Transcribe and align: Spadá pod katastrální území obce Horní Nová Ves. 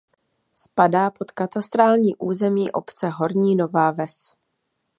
Spadá 0.53 1.11
pod 1.11 1.31
katastrální 1.31 2.15
území 2.15 2.71
obce 2.71 3.09
Horní 3.09 3.55
Nová 3.55 3.91
Ves. 3.91 4.35